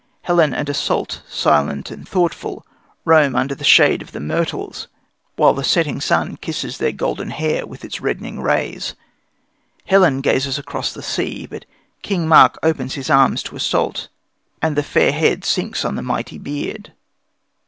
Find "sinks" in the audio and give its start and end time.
15.45-15.85